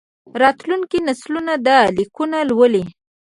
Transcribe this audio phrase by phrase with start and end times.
[0.41, 2.83] راتلونکي نسلونه دا لیکونه لولي.